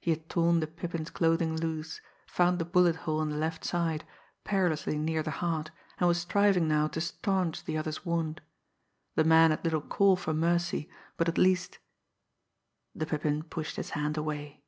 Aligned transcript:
He 0.00 0.10
had 0.10 0.30
torn 0.30 0.60
the 0.60 0.66
Pippin's 0.66 1.10
clothing 1.10 1.54
loose, 1.54 2.00
found 2.26 2.58
the 2.58 2.64
bullet 2.64 2.96
hole 3.04 3.20
in 3.20 3.28
the 3.28 3.36
left 3.36 3.62
side, 3.62 4.06
perilously 4.42 4.96
near 4.96 5.22
the 5.22 5.32
heart, 5.32 5.70
and 5.98 6.08
was 6.08 6.18
striving 6.22 6.66
now 6.66 6.88
to 6.88 7.00
staunch 7.02 7.62
the 7.62 7.76
other's 7.76 8.06
wound. 8.06 8.40
The 9.16 9.24
man 9.24 9.50
had 9.50 9.62
little 9.62 9.82
call 9.82 10.16
for 10.16 10.32
mercy, 10.32 10.88
but 11.18 11.28
at 11.28 11.36
least 11.36 11.78
The 12.94 13.04
Pippin 13.04 13.42
pushed 13.42 13.76
his 13.76 13.90
hand 13.90 14.16
away. 14.16 14.64